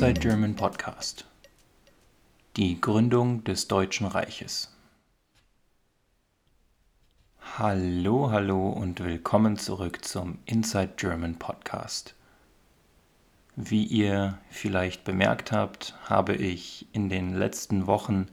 [0.00, 1.26] Inside German Podcast.
[2.56, 4.74] Die Gründung des Deutschen Reiches.
[7.58, 12.14] Hallo, hallo und willkommen zurück zum Inside German Podcast.
[13.56, 18.28] Wie ihr vielleicht bemerkt habt, habe ich in den letzten Wochen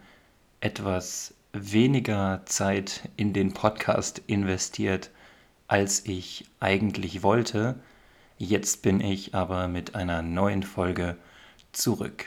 [0.62, 5.12] etwas weniger Zeit in den Podcast investiert,
[5.68, 7.76] als ich eigentlich wollte.
[8.38, 11.18] Jetzt bin ich aber mit einer neuen Folge
[11.78, 12.26] zurück.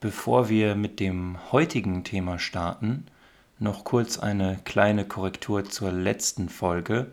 [0.00, 3.06] Bevor wir mit dem heutigen Thema starten,
[3.58, 7.08] noch kurz eine kleine Korrektur zur letzten Folge.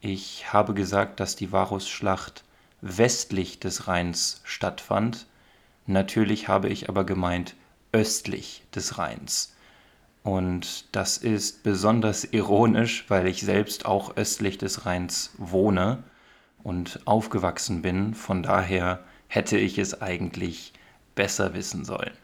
[0.00, 2.44] Ich habe gesagt, dass die Varusschlacht
[2.82, 5.26] westlich des Rheins stattfand.
[5.86, 7.56] Natürlich habe ich aber gemeint
[7.92, 9.54] östlich des Rheins.
[10.22, 16.02] Und das ist besonders ironisch, weil ich selbst auch östlich des Rheins wohne
[16.62, 18.14] und aufgewachsen bin.
[18.14, 20.72] Von daher hätte ich es eigentlich
[21.14, 22.16] besser wissen sollen.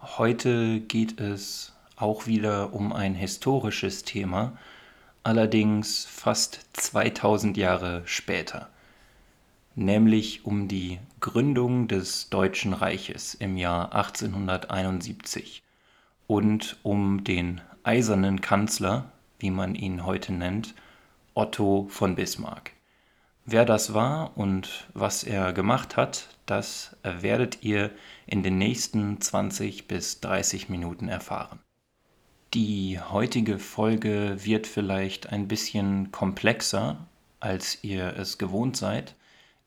[0.00, 4.56] Heute geht es auch wieder um ein historisches Thema,
[5.24, 8.70] allerdings fast 2000 Jahre später,
[9.74, 15.62] nämlich um die Gründung des Deutschen Reiches im Jahr 1871
[16.26, 20.74] und um den eisernen Kanzler, wie man ihn heute nennt,
[21.34, 22.75] Otto von Bismarck.
[23.48, 27.92] Wer das war und was er gemacht hat, das werdet ihr
[28.26, 31.60] in den nächsten 20 bis 30 Minuten erfahren.
[32.54, 37.06] Die heutige Folge wird vielleicht ein bisschen komplexer,
[37.38, 39.14] als ihr es gewohnt seid.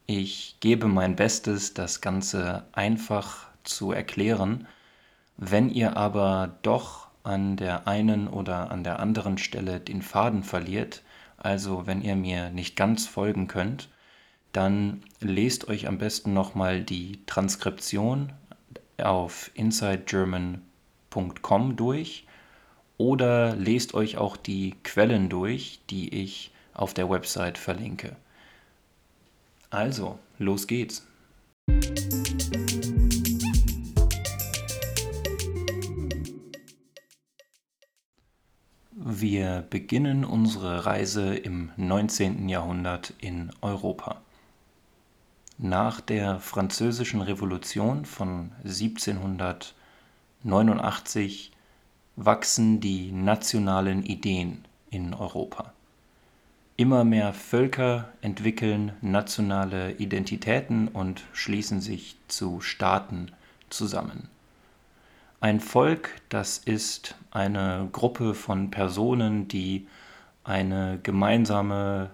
[0.08, 4.67] Ich gebe mein Bestes, das Ganze einfach zu erklären.
[5.37, 11.02] Wenn ihr aber doch an der einen oder an der anderen Stelle den Faden verliert,
[11.39, 13.89] also wenn ihr mir nicht ganz folgen könnt,
[14.52, 18.33] dann lest euch am besten nochmal die Transkription
[18.98, 22.27] auf insidegerman.com durch
[22.98, 28.17] oder lest euch auch die Quellen durch, die ich auf der Website verlinke.
[29.70, 31.08] Also, los geht's.
[39.21, 42.47] Wir beginnen unsere Reise im 19.
[42.47, 44.21] Jahrhundert in Europa.
[45.57, 51.52] Nach der Französischen Revolution von 1789
[52.15, 55.73] wachsen die nationalen Ideen in Europa.
[56.77, 63.33] Immer mehr Völker entwickeln nationale Identitäten und schließen sich zu Staaten
[63.69, 64.29] zusammen.
[65.42, 69.88] Ein Volk, das ist eine Gruppe von Personen, die
[70.44, 72.10] eine gemeinsame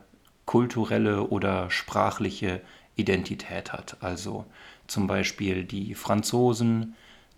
[0.46, 2.62] kulturelle oder sprachliche
[2.96, 3.98] Identität hat.
[4.02, 4.46] Also
[4.86, 6.96] zum Beispiel die Franzosen,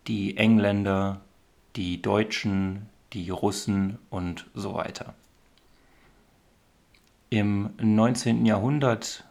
[0.07, 1.21] die Engländer,
[1.77, 5.13] die Deutschen, die Russen und so weiter.
[7.29, 8.45] Im 19.
[8.45, 9.23] Jahrhundert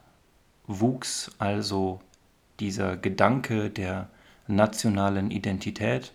[0.67, 2.00] wuchs also
[2.61, 4.09] dieser Gedanke der
[4.47, 6.12] nationalen Identität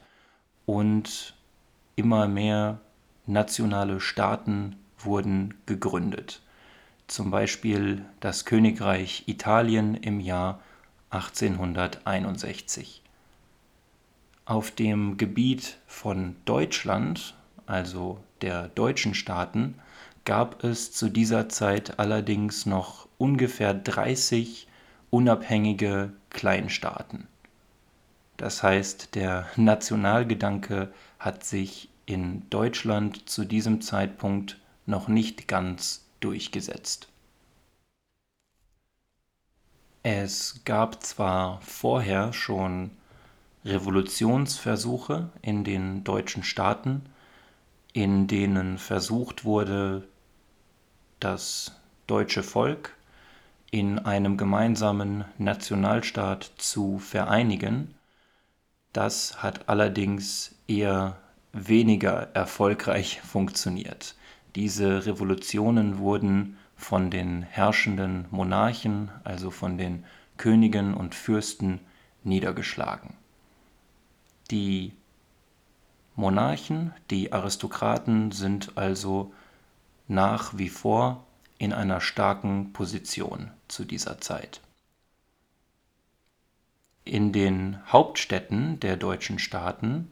[0.66, 1.36] und
[1.96, 2.80] immer mehr
[3.26, 6.42] nationale Staaten wurden gegründet.
[7.08, 10.62] Zum Beispiel das Königreich Italien im Jahr
[11.10, 13.02] 1861.
[14.46, 17.36] Auf dem Gebiet von Deutschland,
[17.66, 19.76] also der deutschen Staaten,
[20.26, 24.68] gab es zu dieser Zeit allerdings noch ungefähr 30
[25.10, 27.28] unabhängige Kleinstaaten.
[28.42, 34.58] Das heißt, der Nationalgedanke hat sich in Deutschland zu diesem Zeitpunkt
[34.88, 37.08] noch nicht ganz durchgesetzt.
[40.02, 42.90] Es gab zwar vorher schon
[43.64, 47.04] Revolutionsversuche in den deutschen Staaten,
[47.94, 50.08] in denen versucht wurde,
[51.20, 52.98] das deutsche Volk
[53.70, 57.94] in einem gemeinsamen Nationalstaat zu vereinigen,
[58.94, 61.18] das hat allerdings eher
[61.54, 64.16] weniger erfolgreich funktioniert.
[64.56, 70.04] Diese Revolutionen wurden von den herrschenden Monarchen, also von den
[70.38, 71.80] Königen und Fürsten,
[72.24, 73.16] niedergeschlagen.
[74.50, 74.94] Die
[76.16, 79.34] Monarchen, die Aristokraten sind also
[80.08, 81.26] nach wie vor
[81.58, 84.62] in einer starken Position zu dieser Zeit.
[87.04, 90.12] In den Hauptstädten der deutschen Staaten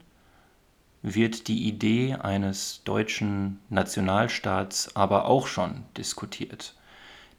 [1.01, 6.75] wird die Idee eines deutschen Nationalstaats aber auch schon diskutiert.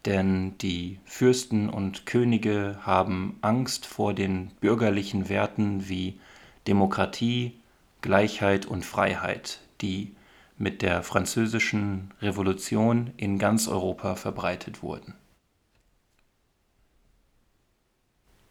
[0.07, 6.19] denn die Fürsten und Könige haben Angst vor den bürgerlichen Werten wie
[6.67, 7.59] Demokratie,
[8.01, 10.15] Gleichheit und Freiheit, die
[10.57, 15.15] mit der französischen Revolution in ganz Europa verbreitet wurden.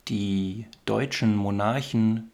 [0.10, 2.32] Die deutschen Monarchen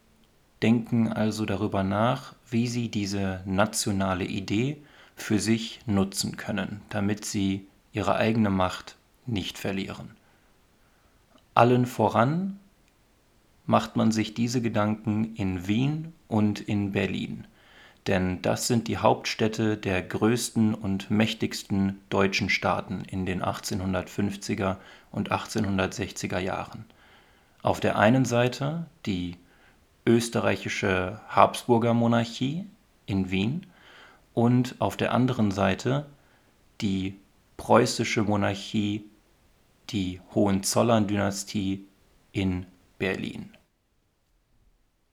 [0.62, 4.78] denken also darüber nach, wie sie diese nationale Idee
[5.18, 8.96] für sich nutzen können, damit sie ihre eigene Macht
[9.26, 10.12] nicht verlieren.
[11.54, 12.62] Allen voran
[13.66, 17.46] macht man sich diese Gedanken in Wien und in Berlin,
[18.08, 24.78] denn das sind die Hauptstädte der größten und mächtigsten deutschen Staaten in den 1850er
[25.12, 26.86] und 1860er Jahren.
[27.66, 29.38] Auf der einen Seite die
[30.06, 32.68] österreichische Habsburger Monarchie
[33.08, 33.66] in Wien
[34.36, 36.06] und auf der anderen Seite
[36.80, 37.20] die
[37.58, 39.04] preußische Monarchie,
[39.90, 41.88] die Hohenzollern-Dynastie
[42.34, 42.68] in
[43.00, 43.50] Berlin.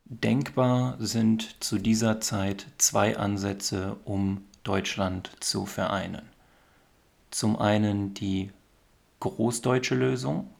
[0.04, 6.28] Denkbar sind zu dieser Zeit zwei Ansätze, um Deutschland zu vereinen.
[7.30, 8.50] Zum einen die
[9.20, 10.50] großdeutsche Lösung,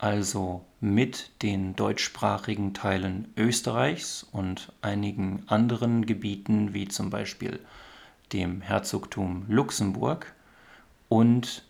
[0.00, 7.60] also mit den deutschsprachigen Teilen Österreichs und einigen anderen Gebieten wie zum Beispiel
[8.32, 10.32] dem Herzogtum Luxemburg
[11.10, 11.64] und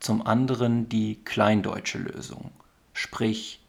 [0.00, 2.50] zum anderen die kleindeutsche Lösung,
[2.94, 3.60] sprich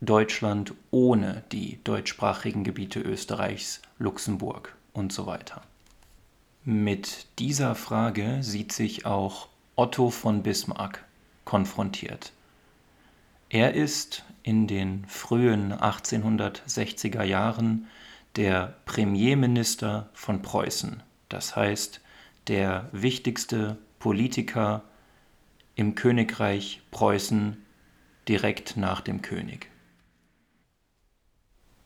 [0.00, 5.62] Deutschland ohne die deutschsprachigen Gebiete Österreichs, Luxemburg und so weiter.
[6.64, 11.04] Mit dieser Frage sieht sich auch Otto von Bismarck
[11.44, 12.32] konfrontiert.
[13.50, 17.86] Er ist in den frühen 1860er Jahren
[18.36, 22.02] der Premierminister von Preußen, das heißt
[22.48, 24.82] der wichtigste Politiker
[25.76, 27.56] im Königreich Preußen
[28.28, 29.70] direkt nach dem König.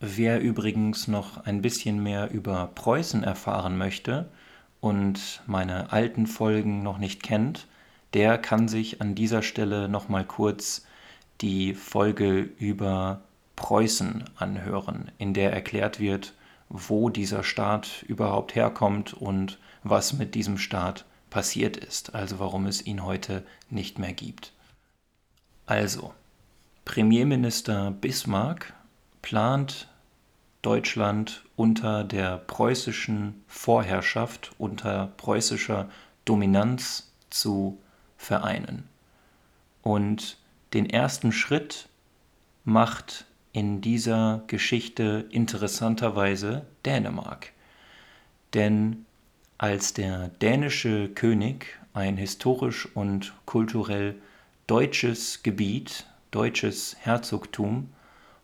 [0.00, 4.29] Wer übrigens noch ein bisschen mehr über Preußen erfahren möchte
[4.81, 7.69] und meine alten Folgen noch nicht kennt,
[8.15, 10.85] der kann sich an dieser Stelle noch mal kurz
[11.43, 13.23] die Folge über
[13.56, 16.35] Preußen anhören, in der erklärt wird,
[16.69, 22.85] wo dieser Staat überhaupt herkommt und was mit diesem Staat passiert ist, also warum es
[22.87, 24.53] ihn heute nicht mehr gibt.
[25.67, 26.15] Also,
[26.85, 28.75] Premierminister Bismarck
[29.21, 29.89] plant
[30.62, 35.89] Deutschland unter der preußischen Vorherrschaft, unter preußischer
[36.25, 37.79] Dominanz zu
[38.17, 38.89] vereinen.
[39.83, 40.39] Und
[40.75, 41.89] den ersten Schritt
[42.65, 47.53] macht in dieser Geschichte interessanterweise Dänemark.
[48.55, 49.05] Denn
[49.59, 54.17] als der dänische König ein historisch und kulturell
[54.67, 57.91] deutsches Gebiet, deutsches Herzogtum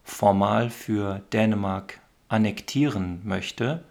[0.04, 3.82] formal für Dänemark annektieren möchte,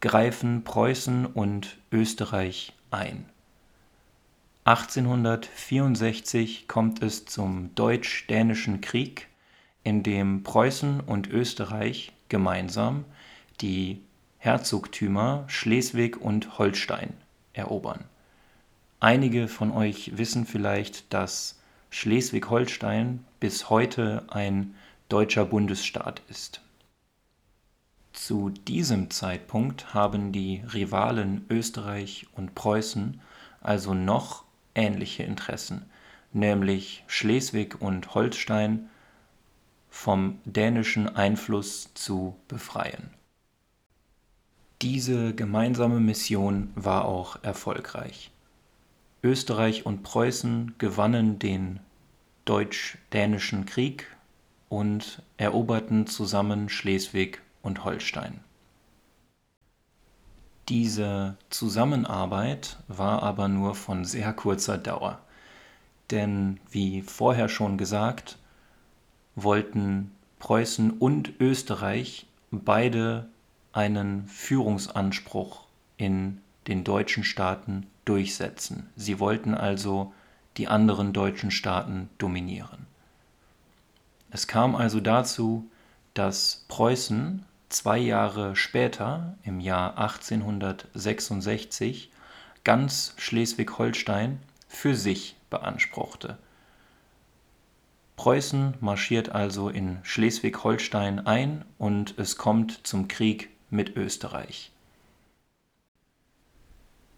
[0.00, 3.26] greifen Preußen und Österreich ein.
[4.66, 9.28] 1864 kommt es zum Deutsch-Dänischen Krieg,
[9.84, 13.04] in dem Preußen und Österreich gemeinsam
[13.60, 14.02] die
[14.38, 17.12] Herzogtümer Schleswig und Holstein
[17.52, 18.06] erobern.
[18.98, 24.74] Einige von euch wissen vielleicht, dass Schleswig-Holstein bis heute ein
[25.08, 26.60] deutscher Bundesstaat ist.
[28.12, 33.20] Zu diesem Zeitpunkt haben die Rivalen Österreich und Preußen
[33.60, 34.45] also noch
[34.76, 35.86] ähnliche Interessen,
[36.32, 38.88] nämlich Schleswig und Holstein
[39.88, 43.10] vom dänischen Einfluss zu befreien.
[44.82, 48.30] Diese gemeinsame Mission war auch erfolgreich.
[49.22, 51.80] Österreich und Preußen gewannen den
[52.44, 54.06] Deutsch-Dänischen Krieg
[54.68, 58.40] und eroberten zusammen Schleswig und Holstein.
[60.68, 65.20] Diese Zusammenarbeit war aber nur von sehr kurzer Dauer,
[66.10, 68.36] denn wie vorher schon gesagt,
[69.36, 73.28] wollten Preußen und Österreich beide
[73.72, 75.66] einen Führungsanspruch
[75.98, 78.88] in den deutschen Staaten durchsetzen.
[78.96, 80.12] Sie wollten also
[80.56, 82.86] die anderen deutschen Staaten dominieren.
[84.30, 85.68] Es kam also dazu,
[86.14, 92.10] dass Preußen zwei Jahre später, im Jahr 1866,
[92.64, 96.38] ganz Schleswig-Holstein für sich beanspruchte.
[98.16, 104.72] Preußen marschiert also in Schleswig-Holstein ein und es kommt zum Krieg mit Österreich.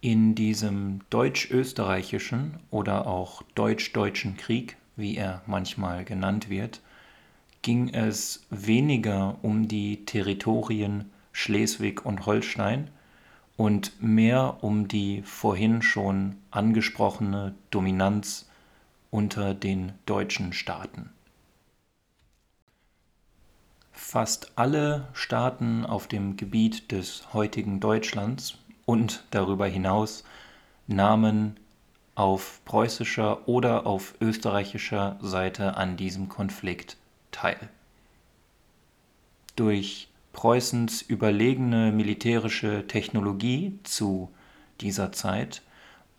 [0.01, 6.81] In diesem deutsch-österreichischen oder auch deutsch-deutschen Krieg, wie er manchmal genannt wird,
[7.63, 12.91] ging es weniger um die Territorien Schleswig und Holstein
[13.57, 18.49] und mehr um die vorhin schon angesprochene Dominanz
[19.11, 21.11] unter den deutschen Staaten.
[23.93, 30.23] Fast alle Staaten auf dem Gebiet des heutigen Deutschlands und darüber hinaus
[30.87, 31.59] nahmen
[32.15, 36.97] auf preußischer oder auf österreichischer Seite an diesem Konflikt
[37.39, 37.69] teil.
[39.55, 44.31] Durch Preußens überlegene militärische Technologie zu
[44.81, 45.63] dieser Zeit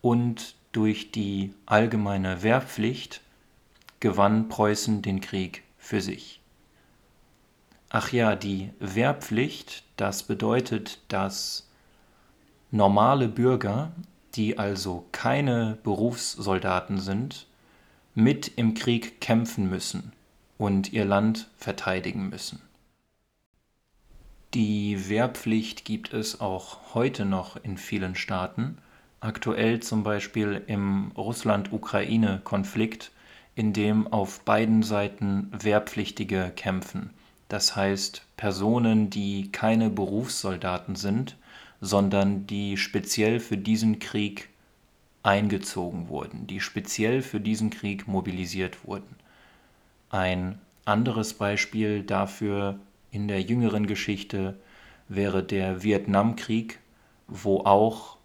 [0.00, 3.20] und durch die allgemeine Wehrpflicht
[3.98, 6.40] gewann Preußen den Krieg für sich.
[7.90, 11.68] Ach ja, die Wehrpflicht, das bedeutet, dass
[12.70, 13.92] normale Bürger,
[14.36, 17.46] die also keine Berufssoldaten sind,
[18.14, 20.12] mit im Krieg kämpfen müssen
[20.60, 22.60] und ihr Land verteidigen müssen.
[24.52, 28.76] Die Wehrpflicht gibt es auch heute noch in vielen Staaten,
[29.20, 33.10] aktuell zum Beispiel im Russland-Ukraine-Konflikt,
[33.54, 37.08] in dem auf beiden Seiten Wehrpflichtige kämpfen.
[37.48, 41.36] Das heißt Personen, die keine Berufssoldaten sind,
[41.80, 44.50] sondern die speziell für diesen Krieg
[45.22, 49.19] eingezogen wurden, die speziell für diesen Krieg mobilisiert wurden.
[50.10, 52.78] Ein anderes Beispiel dafür
[53.12, 54.58] in der jüngeren Geschichte
[55.08, 56.80] wäre der Vietnamkrieg,
[57.26, 58.16] wo auch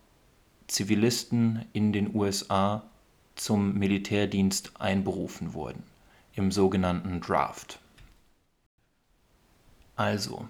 [0.68, 2.84] Zivilisten in den USA
[3.36, 5.84] zum Militärdienst einberufen wurden,
[6.34, 7.80] im sogenannten Draft.
[9.96, 10.48] Also,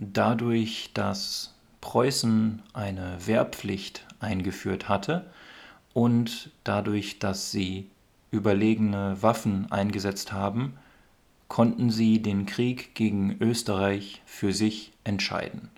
[0.00, 5.30] dadurch, dass Preußen eine Wehrpflicht eingeführt hatte
[5.94, 7.88] und dadurch, dass sie
[8.32, 10.76] überlegene Waffen eingesetzt haben,
[11.46, 15.70] konnten sie den Krieg gegen Österreich für sich entscheiden.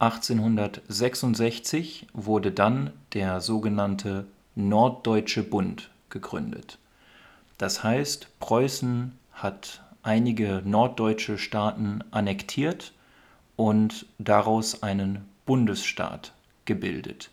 [0.00, 4.26] 1866 wurde dann der sogenannte
[4.56, 6.78] Norddeutsche Bund gegründet.
[7.56, 12.92] Das heißt, Preußen hat einige norddeutsche Staaten annektiert
[13.56, 16.32] und daraus einen Bundesstaat
[16.64, 17.30] gebildet.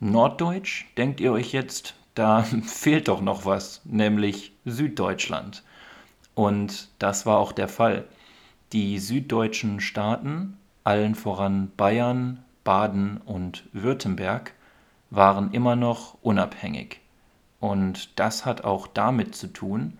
[0.00, 5.62] Norddeutsch, denkt ihr euch jetzt, da fehlt doch noch was, nämlich Süddeutschland.
[6.34, 8.06] Und das war auch der Fall.
[8.72, 14.54] Die süddeutschen Staaten, allen voran Bayern, Baden und Württemberg,
[15.10, 17.00] waren immer noch unabhängig.
[17.58, 19.98] Und das hat auch damit zu tun,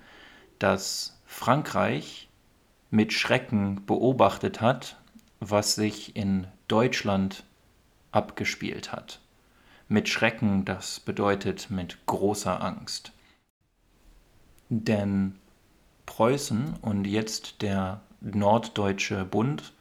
[0.59, 2.29] dass Frankreich
[2.91, 4.97] mit Schrecken beobachtet hat,
[5.41, 7.45] was sich in Deutschland
[8.13, 9.21] abgespielt hat.
[9.93, 13.11] Mit Schrecken, das bedeutet mit großer Angst.
[14.69, 15.35] Denn
[16.07, 19.73] Preußen und jetzt der Norddeutsche Bund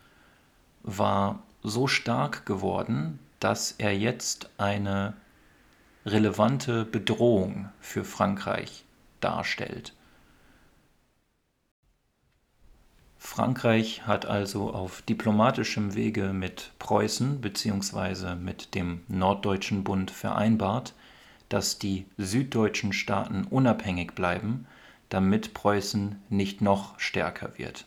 [0.82, 5.14] war so stark geworden, dass er jetzt eine
[6.08, 8.86] relevante Bedrohung für Frankreich
[9.20, 9.94] darstellt.
[13.22, 18.36] Frankreich hat also auf diplomatischem Wege mit Preußen bzw.
[18.36, 20.94] mit dem Norddeutschen Bund vereinbart,
[21.50, 24.66] dass die süddeutschen Staaten unabhängig bleiben,
[25.10, 27.86] damit Preußen nicht noch stärker wird.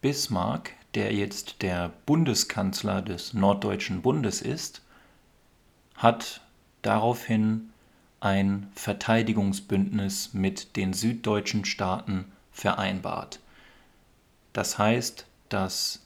[0.00, 4.80] Bismarck, der jetzt der Bundeskanzler des Norddeutschen Bundes ist,
[5.94, 6.40] hat
[6.80, 7.70] daraufhin
[8.20, 13.40] ein Verteidigungsbündnis mit den süddeutschen Staaten vereinbart.
[14.52, 16.00] Das heißt, dass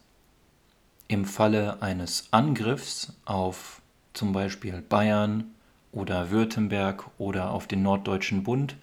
[1.09, 5.53] im Falle eines Angriffs auf zum Beispiel Bayern
[5.93, 8.77] oder Württemberg oder auf den Norddeutschen Bund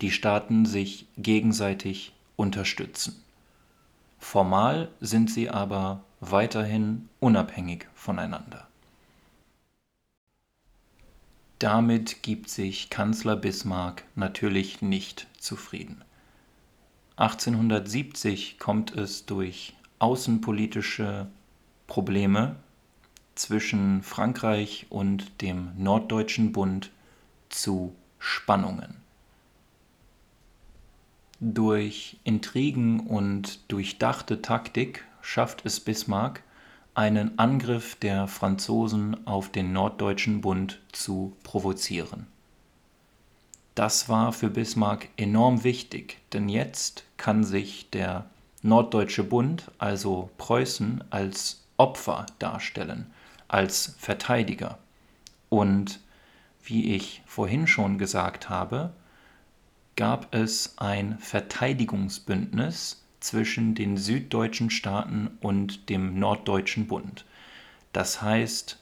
[0.00, 3.22] die Staaten sich gegenseitig unterstützen.
[4.18, 8.65] Formal sind sie aber weiterhin unabhängig voneinander.
[11.58, 16.02] Damit gibt sich Kanzler Bismarck natürlich nicht zufrieden.
[17.16, 21.28] 1870 kommt es durch außenpolitische
[21.86, 22.56] Probleme
[23.34, 26.90] zwischen Frankreich und dem Norddeutschen Bund
[27.48, 28.96] zu Spannungen.
[31.40, 36.42] Durch Intrigen und durchdachte Taktik schafft es Bismarck,
[36.96, 42.26] einen Angriff der Franzosen auf den Norddeutschen Bund zu provozieren.
[43.74, 48.24] Das war für Bismarck enorm wichtig, denn jetzt kann sich der
[48.62, 53.10] Norddeutsche Bund, also Preußen, als Opfer darstellen,
[53.46, 54.78] als Verteidiger.
[55.50, 56.00] Und
[56.64, 58.94] wie ich vorhin schon gesagt habe,
[59.96, 67.24] gab es ein Verteidigungsbündnis zwischen den süddeutschen Staaten und dem Norddeutschen Bund.
[67.92, 68.78] Das heißt,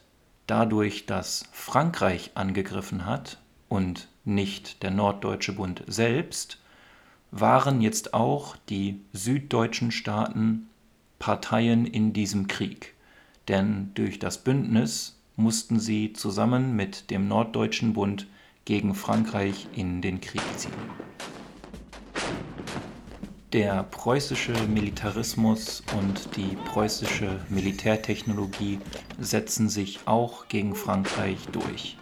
[0.47, 6.59] dadurch, dass Frankreich angegriffen hat und nicht der Norddeutsche Bund selbst,
[7.31, 10.69] waren jetzt auch die süddeutschen Staaten
[11.19, 12.93] Parteien in diesem Krieg.
[13.47, 18.27] Denn durch das Bündnis mussten sie zusammen mit dem Norddeutschen Bund
[18.65, 20.73] gegen Frankreich in den Krieg ziehen.
[23.55, 28.79] Der preußische Militarismus und die preußische Militärtechnologie
[29.17, 31.95] setzen sich auch gegen Frankreich durch.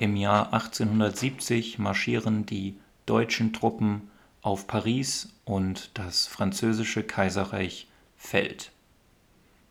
[0.00, 4.10] Im Jahr 1870 marschieren die deutschen Truppen
[4.40, 7.86] auf Paris und das französische Kaiserreich
[8.16, 8.72] fällt.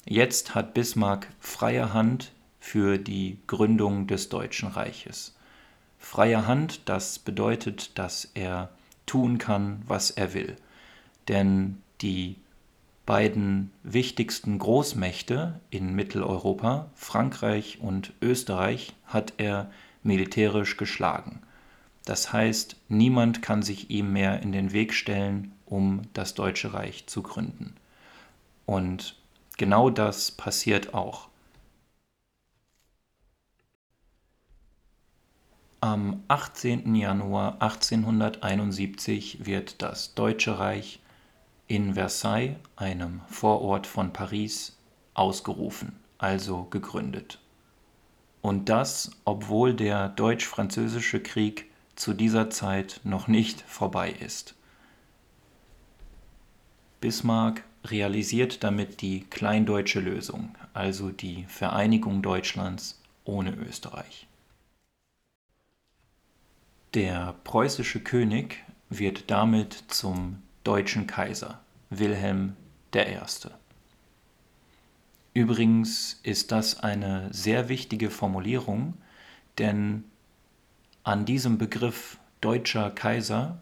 [0.05, 5.35] Jetzt hat Bismarck freie Hand für die Gründung des Deutschen Reiches.
[5.99, 8.69] Freie Hand, das bedeutet, dass er
[9.05, 10.55] tun kann, was er will.
[11.27, 12.35] Denn die
[13.05, 19.69] beiden wichtigsten Großmächte in Mitteleuropa, Frankreich und Österreich, hat er
[20.03, 21.41] militärisch geschlagen.
[22.05, 27.05] Das heißt, niemand kann sich ihm mehr in den Weg stellen, um das Deutsche Reich
[27.07, 27.75] zu gründen.
[28.65, 29.15] Und
[29.57, 31.27] genau das passiert auch.
[35.83, 36.93] Am 18.
[36.93, 40.99] Januar 1871 wird das Deutsche Reich
[41.71, 44.77] in Versailles, einem Vorort von Paris,
[45.13, 47.39] ausgerufen, also gegründet.
[48.41, 54.53] Und das, obwohl der Deutsch-Französische Krieg zu dieser Zeit noch nicht vorbei ist.
[56.99, 64.27] Bismarck realisiert damit die kleindeutsche Lösung, also die Vereinigung Deutschlands ohne Österreich.
[66.95, 71.60] Der preußische König wird damit zum deutschen Kaiser
[71.91, 72.55] Wilhelm
[72.95, 73.17] I.
[75.33, 78.93] Übrigens ist das eine sehr wichtige Formulierung,
[79.57, 80.05] denn
[81.03, 83.61] an diesem Begriff deutscher Kaiser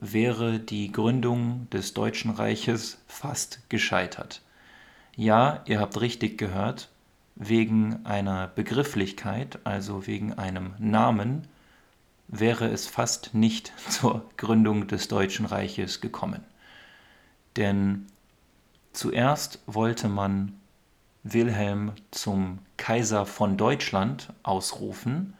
[0.00, 4.42] wäre die Gründung des Deutschen Reiches fast gescheitert.
[5.14, 6.88] Ja, ihr habt richtig gehört,
[7.36, 11.46] wegen einer Begrifflichkeit, also wegen einem Namen,
[12.26, 16.44] wäre es fast nicht zur Gründung des Deutschen Reiches gekommen.
[17.58, 18.06] Denn
[18.92, 20.58] zuerst wollte man
[21.24, 25.34] Wilhelm zum Kaiser von Deutschland ausrufen,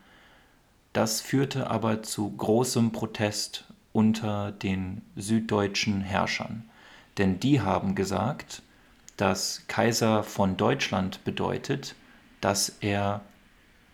[0.93, 6.69] das führte aber zu großem Protest unter den süddeutschen Herrschern,
[7.19, 8.63] denn die haben gesagt,
[9.17, 11.95] dass Kaiser von Deutschland bedeutet,
[12.41, 13.21] dass er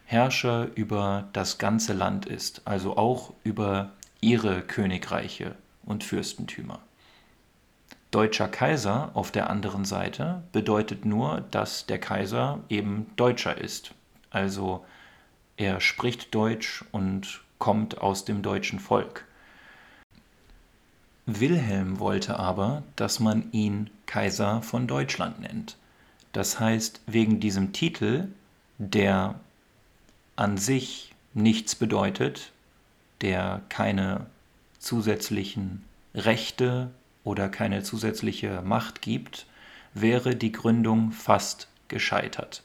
[0.07, 6.81] Herrscher über das ganze Land ist, also auch über ihre Königreiche und Fürstentümer.
[8.15, 13.93] Deutscher Kaiser auf der anderen Seite bedeutet nur, dass der Kaiser eben Deutscher ist,
[14.31, 14.85] also
[15.57, 19.25] er spricht Deutsch und kommt aus dem deutschen Volk.
[21.27, 25.77] Wilhelm wollte aber, dass man ihn Kaiser von Deutschland nennt.
[26.33, 28.29] Das heißt, wegen diesem Titel,
[28.79, 29.41] der
[30.37, 32.53] an sich nichts bedeutet,
[33.23, 34.27] der keine
[34.79, 36.93] zusätzlichen Rechte
[37.25, 39.47] oder keine zusätzliche Macht gibt,
[39.95, 42.63] wäre die Gründung fast gescheitert.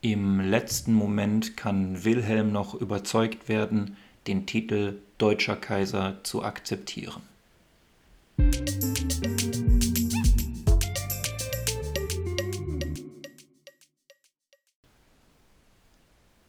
[0.00, 7.22] Im letzten Moment kann Wilhelm noch überzeugt werden, den Titel Deutscher Kaiser zu akzeptieren.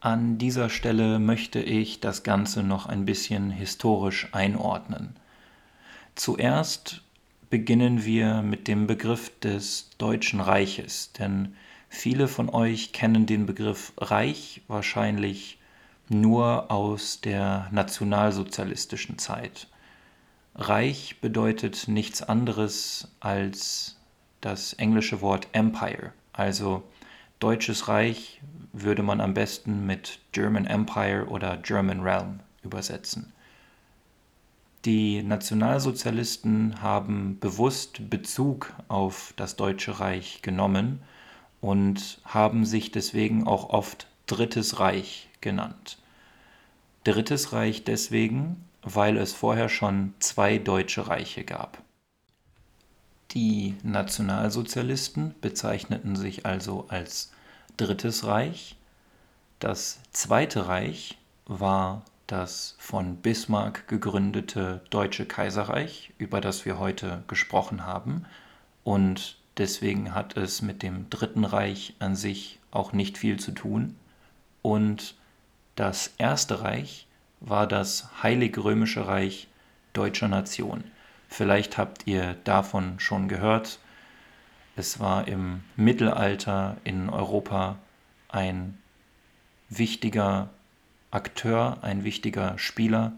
[0.00, 5.16] An dieser Stelle möchte ich das Ganze noch ein bisschen historisch einordnen.
[6.14, 7.02] Zuerst
[7.50, 11.54] beginnen wir mit dem Begriff des Deutschen Reiches, denn
[11.94, 15.58] Viele von euch kennen den Begriff Reich wahrscheinlich
[16.08, 19.68] nur aus der nationalsozialistischen Zeit.
[20.56, 23.96] Reich bedeutet nichts anderes als
[24.40, 26.82] das englische Wort Empire, also
[27.38, 33.32] Deutsches Reich würde man am besten mit German Empire oder German Realm übersetzen.
[34.84, 41.00] Die Nationalsozialisten haben bewusst Bezug auf das Deutsche Reich genommen
[41.62, 45.98] und haben sich deswegen auch oft Drittes Reich genannt.
[47.04, 51.82] Drittes Reich deswegen, weil es vorher schon zwei deutsche Reiche gab.
[53.30, 57.32] Die Nationalsozialisten bezeichneten sich also als
[57.78, 58.76] Drittes Reich.
[59.60, 61.16] Das Zweite Reich
[61.46, 68.24] war das von Bismarck gegründete Deutsche Kaiserreich, über das wir heute gesprochen haben.
[68.82, 73.96] Und deswegen hat es mit dem Dritten Reich an sich auch nicht viel zu tun.
[74.62, 75.14] Und
[75.76, 77.06] das Erste Reich
[77.40, 79.48] war das Heilig Römische Reich
[79.92, 80.84] deutscher Nation.
[81.28, 83.78] Vielleicht habt ihr davon schon gehört.
[84.76, 87.76] Es war im Mittelalter in Europa
[88.28, 88.78] ein
[89.68, 90.50] wichtiger
[91.14, 93.12] Akteur, ein wichtiger Spieler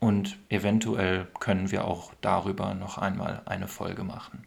[0.00, 4.44] und eventuell können wir auch darüber noch einmal eine Folge machen.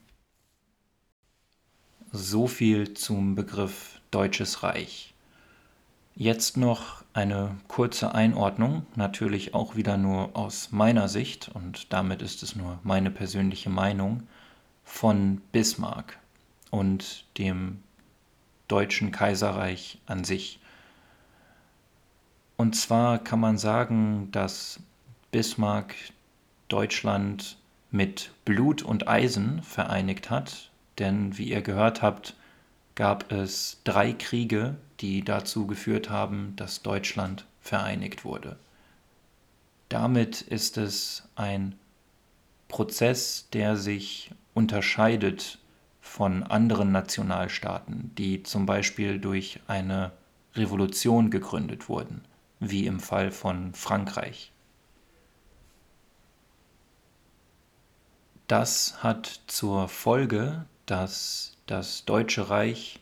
[2.12, 5.14] So viel zum Begriff Deutsches Reich.
[6.14, 12.44] Jetzt noch eine kurze Einordnung, natürlich auch wieder nur aus meiner Sicht und damit ist
[12.44, 14.24] es nur meine persönliche Meinung
[14.84, 16.20] von Bismarck
[16.70, 17.82] und dem
[18.68, 20.60] Deutschen Kaiserreich an sich.
[22.62, 24.80] Und zwar kann man sagen, dass
[25.32, 25.96] Bismarck
[26.68, 27.58] Deutschland
[27.90, 30.70] mit Blut und Eisen vereinigt hat,
[31.00, 32.36] denn wie ihr gehört habt,
[32.94, 38.58] gab es drei Kriege, die dazu geführt haben, dass Deutschland vereinigt wurde.
[39.90, 41.74] Damit ist es ein
[42.68, 45.58] Prozess, der sich unterscheidet
[46.00, 50.12] von anderen Nationalstaaten, die zum Beispiel durch eine
[50.54, 52.22] Revolution gegründet wurden
[52.62, 54.54] wie im Fall von Frankreich.
[58.48, 63.00] Das hat zur Folge, dass das Deutsche Reich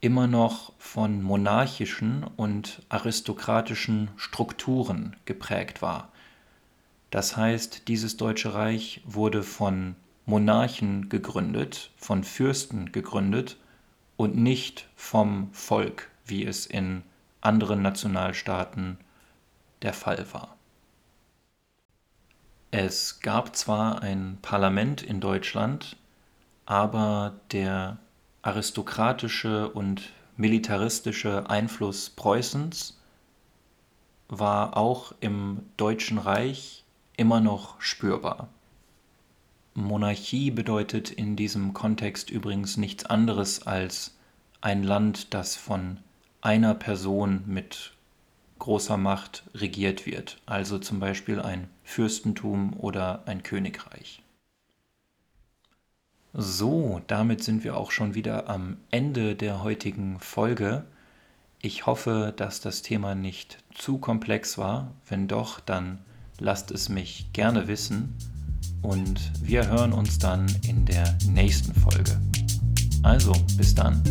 [0.00, 6.12] immer noch von monarchischen und aristokratischen Strukturen geprägt war.
[7.10, 13.56] Das heißt, dieses Deutsche Reich wurde von Monarchen gegründet, von Fürsten gegründet
[14.16, 17.02] und nicht vom Volk, wie es in
[17.44, 18.98] anderen Nationalstaaten
[19.82, 20.56] der Fall war.
[22.70, 25.96] Es gab zwar ein Parlament in Deutschland,
[26.66, 27.98] aber der
[28.42, 32.98] aristokratische und militaristische Einfluss Preußens
[34.28, 36.84] war auch im Deutschen Reich
[37.16, 38.48] immer noch spürbar.
[39.74, 44.16] Monarchie bedeutet in diesem Kontext übrigens nichts anderes als
[44.60, 45.98] ein Land, das von
[46.44, 47.92] einer Person mit
[48.58, 54.22] großer Macht regiert wird, also zum Beispiel ein Fürstentum oder ein Königreich.
[56.34, 60.84] So, damit sind wir auch schon wieder am Ende der heutigen Folge.
[61.62, 64.92] Ich hoffe, dass das Thema nicht zu komplex war.
[65.08, 65.98] Wenn doch, dann
[66.38, 68.14] lasst es mich gerne wissen
[68.82, 72.20] und wir hören uns dann in der nächsten Folge.
[73.02, 74.02] Also, bis dann.